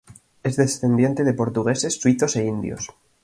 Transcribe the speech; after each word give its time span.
Es 0.41 0.55
descendiente 0.55 1.23
de 1.23 1.35
portugueses, 1.35 1.99
suizos 2.01 2.35
e 2.35 2.43
indios. 2.45 2.89